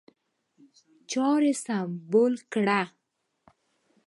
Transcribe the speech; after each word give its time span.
چاري 1.11 1.53
سمبال 1.65 2.33
کړي. 2.53 2.81